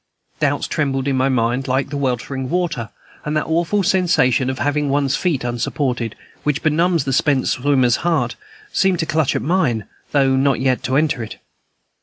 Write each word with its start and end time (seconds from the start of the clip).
Doubts 0.39 0.65
trembled 0.65 1.07
in 1.07 1.15
my 1.15 1.29
mind 1.29 1.67
like 1.67 1.91
the 1.91 1.95
weltering 1.95 2.49
water, 2.49 2.89
and 3.23 3.37
that 3.37 3.45
awful 3.45 3.83
sensation 3.83 4.49
of 4.49 4.57
having 4.57 4.89
one's 4.89 5.15
feet 5.15 5.43
unsupported, 5.43 6.15
which 6.41 6.63
benumbs 6.63 7.03
the 7.03 7.13
spent 7.13 7.47
swimmer's 7.47 7.97
heart, 7.97 8.35
seemed 8.73 8.97
to 8.97 9.05
clutch 9.05 9.35
at 9.35 9.43
mine, 9.43 9.85
though 10.11 10.35
not 10.35 10.59
yet 10.59 10.81
to 10.85 10.97
enter 10.97 11.21
it. 11.21 11.37